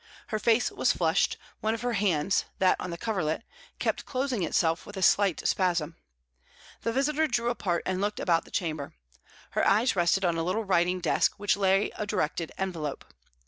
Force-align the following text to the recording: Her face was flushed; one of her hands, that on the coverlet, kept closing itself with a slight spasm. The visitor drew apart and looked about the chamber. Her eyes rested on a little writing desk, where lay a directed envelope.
Her 0.29 0.39
face 0.39 0.71
was 0.71 0.91
flushed; 0.91 1.37
one 1.59 1.75
of 1.75 1.83
her 1.83 1.93
hands, 1.93 2.45
that 2.57 2.75
on 2.81 2.89
the 2.89 2.97
coverlet, 2.97 3.43
kept 3.77 4.03
closing 4.07 4.41
itself 4.41 4.83
with 4.87 4.97
a 4.97 5.03
slight 5.03 5.47
spasm. 5.47 5.95
The 6.81 6.91
visitor 6.91 7.27
drew 7.27 7.51
apart 7.51 7.83
and 7.85 8.01
looked 8.01 8.19
about 8.19 8.43
the 8.43 8.49
chamber. 8.49 8.95
Her 9.51 9.63
eyes 9.67 9.95
rested 9.95 10.25
on 10.25 10.37
a 10.39 10.43
little 10.43 10.63
writing 10.65 11.01
desk, 11.01 11.35
where 11.37 11.49
lay 11.55 11.91
a 11.97 12.07
directed 12.07 12.51
envelope. 12.57 13.05